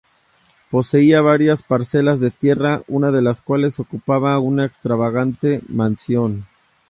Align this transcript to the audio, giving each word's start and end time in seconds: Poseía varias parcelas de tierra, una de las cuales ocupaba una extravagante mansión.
Poseía 0.71 1.21
varias 1.21 1.61
parcelas 1.61 2.19
de 2.19 2.31
tierra, 2.31 2.81
una 2.87 3.11
de 3.11 3.21
las 3.21 3.43
cuales 3.43 3.79
ocupaba 3.79 4.39
una 4.39 4.65
extravagante 4.65 5.61
mansión. 5.69 6.47